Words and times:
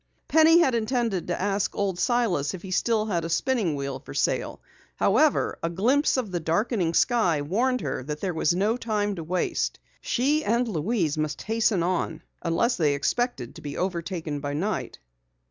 Penny 0.27 0.57
had 0.57 0.73
intended 0.73 1.27
to 1.27 1.39
ask 1.39 1.75
Old 1.75 1.99
Silas 1.99 2.55
if 2.55 2.63
he 2.63 2.71
still 2.71 3.05
had 3.05 3.23
a 3.23 3.29
spinning 3.29 3.75
wheel 3.75 3.99
for 3.99 4.15
sale. 4.15 4.59
However, 4.95 5.59
a 5.61 5.69
glimpse 5.69 6.17
of 6.17 6.31
the 6.31 6.39
darkening 6.39 6.95
sky 6.95 7.43
warned 7.43 7.81
her 7.81 8.01
there 8.03 8.33
was 8.33 8.55
no 8.55 8.77
time 8.77 9.13
to 9.13 9.23
waste. 9.23 9.77
She 10.01 10.43
and 10.43 10.67
Louise 10.67 11.19
must 11.19 11.43
hasten 11.43 11.83
on 11.83 12.23
unless 12.41 12.77
they 12.77 12.95
expected 12.95 13.53
to 13.53 13.61
be 13.61 13.77
overtaken 13.77 14.39
by 14.39 14.55
night. 14.55 14.97